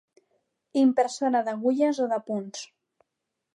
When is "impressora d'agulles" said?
0.83-2.01